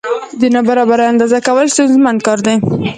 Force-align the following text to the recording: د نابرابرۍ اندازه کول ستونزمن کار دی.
د 0.41 0.43
نابرابرۍ 0.53 1.05
اندازه 1.09 1.37
کول 1.47 1.65
ستونزمن 1.73 2.15
کار 2.25 2.39
دی. 2.45 2.55